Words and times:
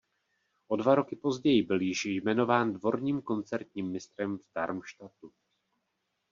O 0.67 0.75
dva 0.77 0.93
roky 0.95 1.15
později 1.15 1.61
byl 1.63 1.81
již 1.81 2.05
jmenován 2.05 2.73
dvorním 2.73 3.21
koncertním 3.21 3.91
mistrem 3.91 4.37
v 4.37 4.41
Darmstadtu. 4.55 5.31